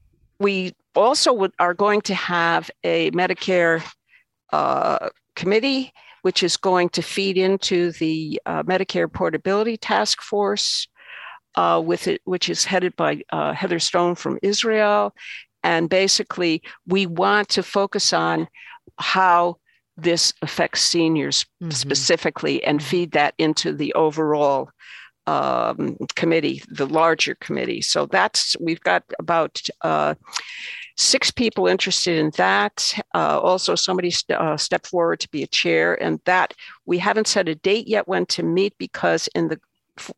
[0.41, 3.83] we also would, are going to have a medicare
[4.51, 10.87] uh, committee which is going to feed into the uh, medicare portability task force
[11.55, 15.13] uh, with it, which is headed by uh, heather stone from israel
[15.63, 18.47] and basically we want to focus on
[18.97, 19.55] how
[19.97, 21.71] this affects seniors Mhm.
[21.73, 24.69] specifically and feed that into the overall
[25.27, 27.81] um, committee, the larger committee.
[27.81, 30.15] So that's we've got about uh,
[30.97, 32.93] six people interested in that.
[33.13, 36.53] Uh, also, somebody st- uh, stepped forward to be a chair, and that
[36.85, 39.59] we haven't set a date yet when to meet because in the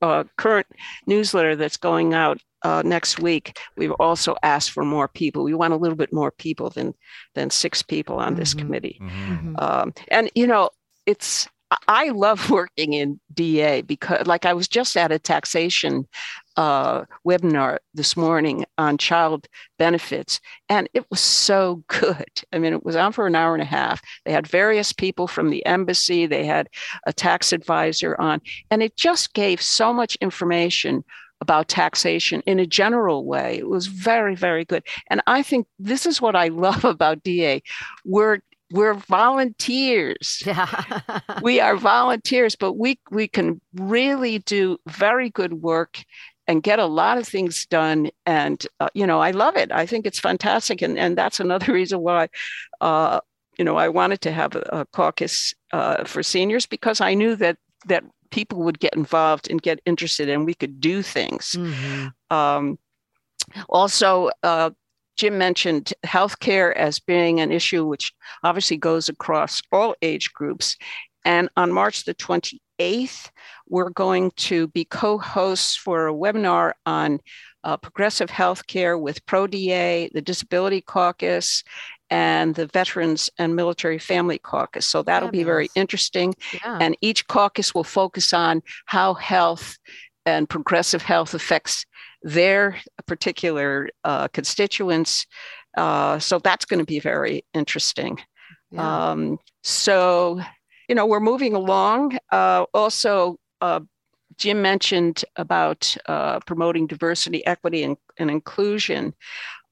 [0.02, 0.68] uh, current
[1.08, 5.44] newsletter that's going out uh, next week, we've also asked for more people.
[5.44, 6.94] We want a little bit more people than
[7.36, 8.60] than six people on this Mhm.
[8.60, 8.98] committee.
[9.02, 9.10] Mhm.
[9.56, 9.62] Mhm.
[9.62, 10.70] Um, and you know,
[11.06, 11.50] it's
[11.88, 16.08] I- love working in DA because, like, I was just at a taxation
[16.58, 19.48] uh, webinar this morning on child
[19.80, 22.30] benefits, and it was so good.
[22.52, 24.02] I mean, it was on for an hour and a half.
[24.26, 26.70] They had various people from the embassy, they had
[27.06, 31.04] a tax advisor on, and it just gave so much information
[31.42, 33.58] about taxation in a general way.
[33.58, 34.82] It was very, very good.
[35.10, 37.62] And I think this is what I love about DA.
[38.06, 38.40] We're
[38.74, 40.68] we're volunteers Yeah.
[41.42, 46.04] we are volunteers, but we we can really do very good work
[46.48, 48.10] and get a lot of things done.
[48.26, 49.72] And uh, you know, I love it.
[49.72, 52.28] I think it's fantastic, and and that's another reason why.
[52.82, 53.20] Uh,
[53.60, 57.36] you know, I wanted to have a, a caucus uh, for seniors because I knew
[57.38, 57.58] that
[57.88, 61.56] that people would get involved and get interested, and we could do things.
[61.58, 62.12] Mhm.
[62.32, 62.78] Um,
[63.70, 64.72] also, uh,
[65.16, 70.78] Jim mentioned healthcare as being an issue which obviously goes across all age groups.
[71.26, 73.30] And on March the 28th,
[73.68, 77.20] we're going to be co hosts for a webinar on
[77.64, 81.64] uh, progressive healthcare with ProDA, the Disability Caucus,
[82.10, 84.86] and the Veterans and Military Family Caucus.
[84.86, 85.42] So that'll Fabulous.
[85.42, 86.36] be very interesting.
[86.54, 86.78] Yeah.
[86.82, 89.78] And each caucus will focus on how health
[90.26, 91.86] and progressive health affects
[92.24, 95.28] their particular uh, constituents.
[95.78, 98.20] Uh, so that's going to be very interesting.
[98.72, 99.12] Yeah.
[99.12, 100.42] Um, so,
[100.88, 102.18] you know, we're moving along.
[102.32, 103.82] Uh, also, uh,
[104.38, 109.14] Jim mentioned about uh, promoting diversity, equity, and, and inclusion.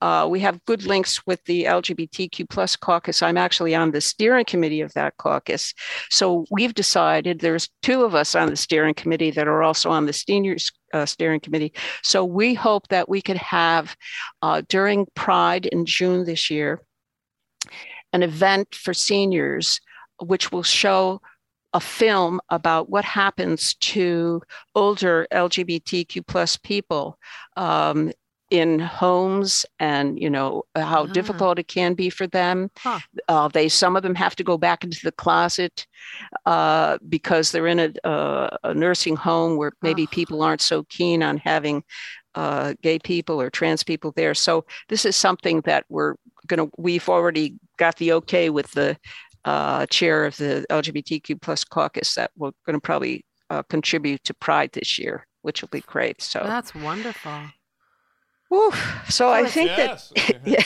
[0.01, 3.21] Uh, we have good links with the LGBTQ plus caucus.
[3.21, 5.73] I'm actually on the steering committee of that caucus.
[6.09, 10.05] So we've decided there's two of us on the steering committee that are also on
[10.05, 11.73] the seniors uh, steering committee.
[12.03, 13.95] So we hope that we could have
[14.41, 16.81] uh, during Pride in June this year
[18.13, 19.79] an event for seniors,
[20.19, 21.21] which will show
[21.73, 24.41] a film about what happens to
[24.75, 27.17] older LGBTQ plus people
[27.55, 28.11] um,
[28.51, 31.05] in homes and you know how ah.
[31.05, 32.99] difficult it can be for them huh.
[33.29, 35.87] uh, they some of them have to go back into the closet
[36.45, 40.11] uh, because they're in a, uh, a, nursing home where maybe oh.
[40.11, 41.81] people aren't so keen on having
[42.35, 46.15] uh, gay people or trans people there so this is something that we're
[46.47, 48.97] going to we've already got the okay with the
[49.45, 54.33] uh, chair of the lgbtq plus caucus that we're going to probably uh, contribute to
[54.33, 57.41] pride this year which will be great so that's wonderful
[58.51, 58.73] Whew.
[59.07, 60.11] So I think yes.
[60.15, 60.61] that yeah,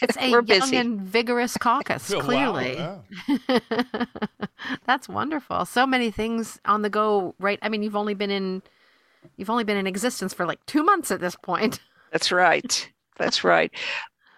[0.00, 0.76] it's a young busy.
[0.78, 2.08] and vigorous caucus.
[2.18, 3.64] Clearly, wow, yeah.
[4.86, 5.66] that's wonderful.
[5.66, 7.34] So many things on the go.
[7.38, 7.58] Right?
[7.60, 8.62] I mean, you've only been in
[9.36, 11.80] you've only been in existence for like two months at this point.
[12.12, 12.90] That's right.
[13.18, 13.70] That's right.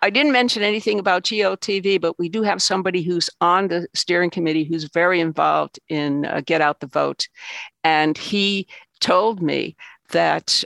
[0.03, 4.31] I didn't mention anything about GOTV, but we do have somebody who's on the steering
[4.31, 7.29] committee who's very involved in uh, Get Out the Vote.
[7.85, 8.66] And he
[8.98, 9.76] told me
[10.11, 10.64] that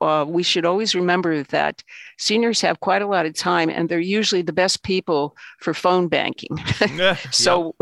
[0.00, 1.82] uh, we should always remember that
[2.18, 6.08] seniors have quite a lot of time and they're usually the best people for phone
[6.08, 6.56] banking.
[7.30, 7.74] so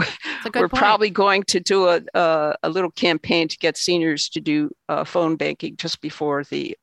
[0.45, 0.73] we're point.
[0.73, 5.05] probably going to do a, a, a, little campaign to get seniors to do uh,
[5.05, 6.77] phone banking just before the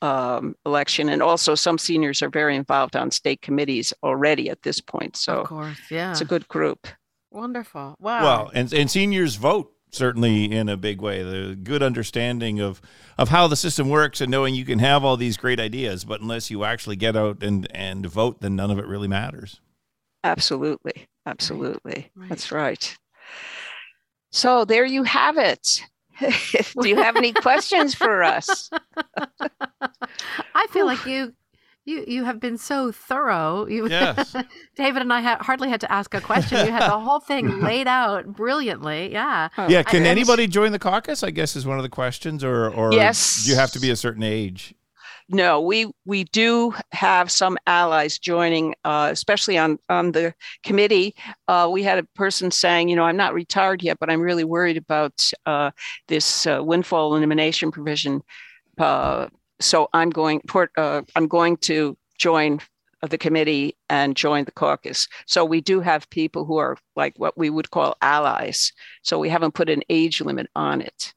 [0.00, 1.08] um, election.
[1.08, 5.16] And also, some seniors are very involved on state committees already at this point.
[5.16, 6.88] So, of course, yeah, it's a good group.
[7.30, 7.96] Wonderful.
[7.98, 8.22] Wow.
[8.22, 11.22] Well, and, and seniors vote certainly in a big way.
[11.22, 12.80] The good understanding of
[13.18, 16.20] of how the system works and knowing you can have all these great ideas, but
[16.20, 19.60] unless you actually get out and and vote, then none of it really matters.
[20.24, 22.10] Absolutely, absolutely.
[22.14, 22.28] Right.
[22.28, 22.96] That's right.
[24.30, 25.82] So there you have it.
[26.20, 28.70] Do you have any questions for us?
[30.54, 31.34] I feel like you
[31.84, 33.66] you you have been so thorough.
[33.66, 34.34] You, yes.
[34.76, 36.64] David and I ha- hardly had to ask a question.
[36.66, 39.12] You had the whole thing laid out brilliantly.
[39.12, 39.48] Yeah.
[39.68, 39.82] Yeah.
[39.82, 41.22] Can I, anybody join the caucus?
[41.22, 43.46] I guess is one of the questions, or or yes.
[43.46, 44.74] you have to be a certain age.
[45.28, 51.14] No, we we do have some allies joining, uh, especially on on the committee.
[51.48, 54.44] Uh, we had a person saying, you know, I'm not retired yet, but I'm really
[54.44, 55.70] worried about uh,
[56.08, 58.22] this uh, windfall elimination provision
[58.78, 59.28] uh,
[59.62, 60.40] so I'm going
[60.76, 62.60] uh, I'm going to join
[63.08, 65.08] the committee and join the caucus.
[65.26, 68.72] So we do have people who are like what we would call allies.
[69.02, 71.12] So we haven't put an age limit on it.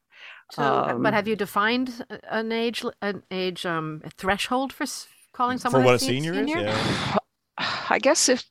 [0.52, 4.86] So, um, but have you defined an age an age um, threshold for
[5.32, 6.58] calling someone for what a senior, senior?
[6.58, 6.64] is?
[6.64, 7.18] Yeah.
[7.90, 8.44] I guess if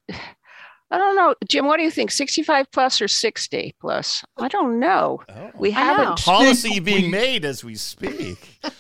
[0.92, 1.66] I don't know, Jim.
[1.66, 2.12] What do you think?
[2.12, 4.24] Sixty-five plus or sixty plus?
[4.38, 5.22] I don't know.
[5.28, 8.60] Oh, we haven't policy being made as we speak.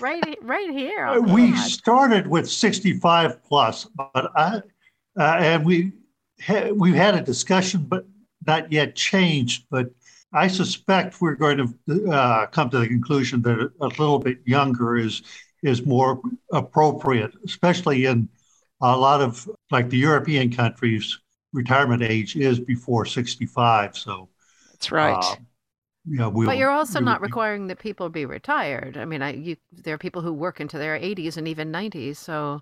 [0.00, 1.06] right, right here.
[1.06, 1.68] Oh, we God.
[1.68, 4.62] started with sixty-five plus, but I
[5.18, 5.92] uh, and we
[6.40, 8.06] ha- we've had a discussion, but
[8.46, 9.66] not yet changed.
[9.70, 9.90] But
[10.32, 14.96] I suspect we're going to uh, come to the conclusion that a little bit younger
[14.96, 15.22] is
[15.62, 16.20] is more
[16.52, 18.28] appropriate, especially in
[18.80, 21.18] a lot of like the European countries,
[21.52, 23.96] retirement age is before 65.
[23.96, 24.28] So
[24.72, 25.14] that's right.
[25.14, 25.36] Uh,
[26.08, 28.96] yeah, we'll, but you're also not requiring that people be retired.
[28.96, 32.16] I mean, I, you, there are people who work into their 80s and even 90s.
[32.16, 32.60] So,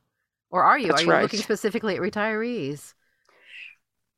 [0.50, 0.92] or are you?
[0.92, 1.22] Are you right.
[1.22, 2.94] looking specifically at retirees?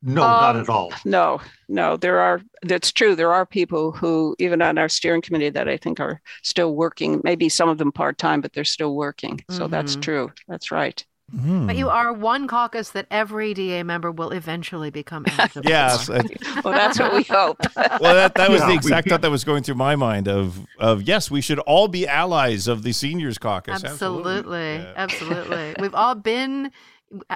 [0.02, 0.92] No, um, not at all.
[1.04, 1.96] No, no.
[1.96, 2.40] There are.
[2.62, 3.16] That's true.
[3.16, 7.20] There are people who, even on our steering committee, that I think are still working.
[7.24, 9.44] Maybe some of them part time, but they're still working.
[9.50, 9.72] So mm-hmm.
[9.72, 10.30] that's true.
[10.46, 11.04] That's right.
[11.34, 11.66] Mm.
[11.66, 15.68] But you are one caucus that every DA member will eventually become eligible.
[15.68, 16.08] yes.
[16.08, 17.58] well, that's what we hope.
[17.76, 20.66] well, that, that was yeah, the exact thought that was going through my mind of,
[20.78, 23.82] of yes, we should all be allies of the seniors caucus.
[23.82, 24.56] Absolutely.
[24.56, 24.74] Absolutely.
[24.76, 24.92] Yeah.
[24.96, 25.74] Absolutely.
[25.80, 26.70] We've all been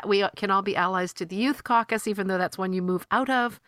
[0.06, 3.06] we can all be allies to the Youth Caucus, even though that's one you move
[3.10, 3.60] out of.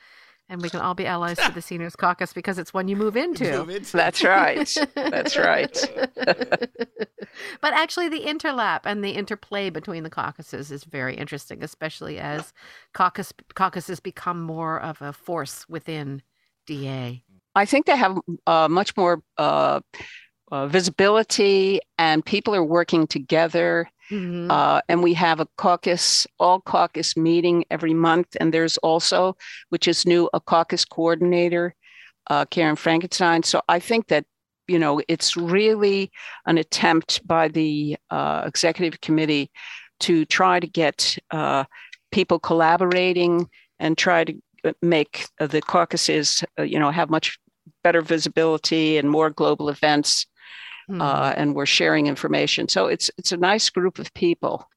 [0.52, 3.16] And we can all be allies to the Seniors Caucus because it's one you move
[3.16, 3.50] into.
[3.60, 4.70] Move into- That's right.
[4.94, 5.74] That's right.
[7.62, 12.52] but actually, the interlap and the interplay between the caucuses is very interesting, especially as
[12.92, 16.20] caucus caucuses become more of a force within
[16.66, 17.24] DA.
[17.54, 19.80] I think they have uh, much more uh,
[20.52, 23.90] uh, visibility, and people are working together.
[24.10, 24.50] Mhm.
[24.50, 28.36] Uh, and we have a caucus, all caucus meeting every month.
[28.38, 29.34] And there's also,
[29.70, 31.74] which is new, a caucus coordinator,
[32.28, 33.42] uh, Karen Frankenstein.
[33.42, 34.26] So I think that,
[34.68, 36.10] you know, it's really
[36.44, 39.50] an attempt by the uh, executive committee
[40.00, 41.64] to try to get uh,
[42.10, 43.48] people collaborating
[43.78, 44.34] and try to
[44.64, 47.38] uh, make the caucuses, uh, you know, have much
[47.82, 50.26] better visibility and more global events.
[50.92, 51.00] Mhm.
[51.00, 52.68] Uh, and we're sharing information.
[52.68, 54.68] So it's it's a nice group of people.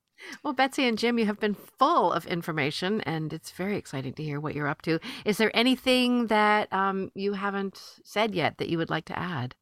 [0.43, 4.23] Well, Betsy and Jim, you have been full of information, and it's very exciting to
[4.23, 4.99] hear what you're up to.
[5.25, 9.55] Is there anything that um, you haven't said yet that you would like to add?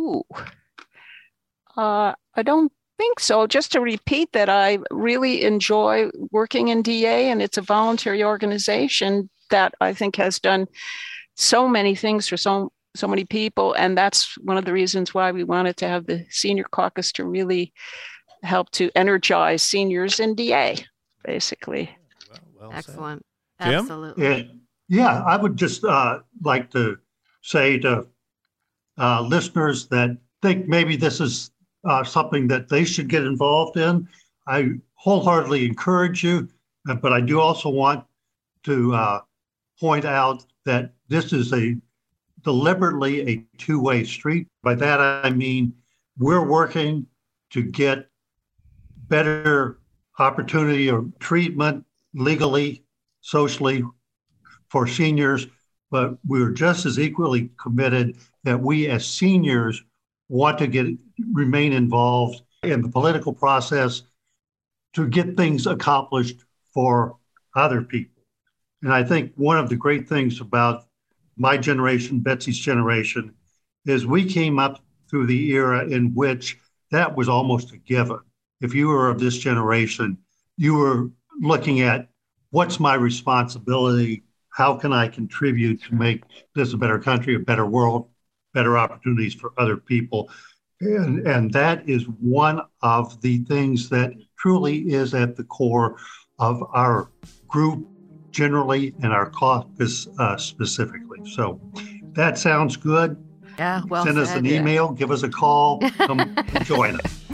[0.00, 0.24] Ooh.
[1.76, 3.46] Uh, I don't think so.
[3.46, 9.28] Just to repeat that I really enjoy working in DA, and it's a voluntary organization
[9.50, 10.66] that I think has done
[11.36, 15.32] so many things for so so many people, and that's one of the reasons why
[15.32, 17.72] we wanted to have the senior caucus to really
[18.42, 20.76] help to energize seniors in DA,
[21.24, 21.90] basically.
[22.30, 22.72] Well, well.
[22.72, 23.26] Excellent.
[23.62, 23.74] Jim?
[23.74, 24.26] Absolutely.
[24.26, 26.98] And yeah, I would just uh, like to
[27.42, 28.06] say to
[28.98, 31.50] uh, listeners that think maybe this is
[31.88, 34.08] uh, something that they should get involved in.
[34.46, 36.48] I wholeheartedly encourage you,
[36.88, 38.04] uh, but I do also want
[38.64, 39.20] to uh,
[39.80, 41.76] point out that this is a
[42.44, 44.46] deliberately a two-way street.
[44.62, 45.74] By that I mean
[46.18, 47.06] we're working
[47.50, 48.08] to get
[49.08, 49.78] better
[50.18, 51.84] opportunity or treatment
[52.14, 52.84] legally,
[53.20, 53.82] socially
[54.68, 55.46] for seniors,
[55.90, 59.82] but we're just as equally committed that we as seniors
[60.28, 60.86] want to get
[61.32, 64.02] remain involved in the political process
[64.94, 67.16] to get things accomplished for
[67.54, 68.22] other people.
[68.82, 70.86] And I think one of the great things about
[71.36, 73.34] my generation, Betsy's generation,
[73.86, 74.80] is we came up
[75.10, 76.58] through the era in which
[76.90, 78.20] that was almost a given.
[78.60, 80.18] If you were of this generation,
[80.56, 81.10] you were
[81.40, 82.08] looking at
[82.50, 84.22] what's my responsibility?
[84.50, 86.22] How can I contribute to make
[86.54, 88.08] this a better country, a better world,
[88.52, 90.30] better opportunities for other people?
[90.80, 95.96] And, and that is one of the things that truly is at the core
[96.38, 97.10] of our
[97.48, 97.88] group
[98.34, 101.20] generally and our caucus uh, specifically.
[101.32, 101.60] So
[102.12, 103.16] that sounds good.
[103.58, 104.38] Yeah, well Send us said.
[104.38, 107.24] an email, give us a call, come join us.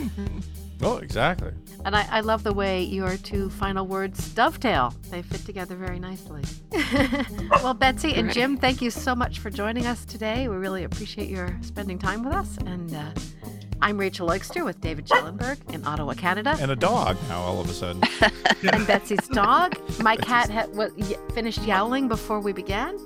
[0.82, 1.52] Oh, exactly.
[1.84, 4.94] And I, I love the way your two final words dovetail.
[5.10, 6.42] They fit together very nicely.
[7.62, 10.48] well, Betsy and Jim, thank you so much for joining us today.
[10.48, 12.56] We really appreciate your spending time with us.
[12.58, 13.10] And uh,
[13.82, 16.56] I'm Rachel Oikster with David Schellenberg in Ottawa, Canada.
[16.60, 18.02] And a dog now all of a sudden.
[18.72, 19.74] And Betsy's dog.
[20.02, 22.98] My cat had what, y- finished yowling before we began.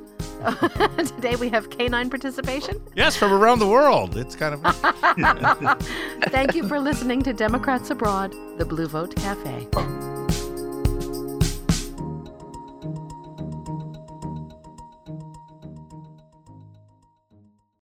[1.16, 2.83] Today we have canine participation.
[2.97, 4.16] yes, from around the world.
[4.16, 5.81] It's kind of.
[6.33, 9.68] Thank you for listening to Democrats Abroad, the Blue Vote Cafe.